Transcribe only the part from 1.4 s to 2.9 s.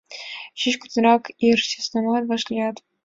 ир сӧснамат вашлият.